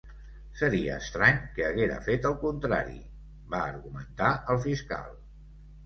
[0.61, 2.99] Seria estrany que haguera fet el contrari,
[3.55, 5.19] va argumentar el fiscal.